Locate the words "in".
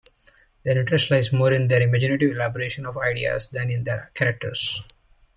1.53-1.67, 3.69-3.83